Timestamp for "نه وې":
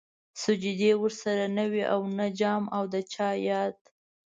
1.57-1.83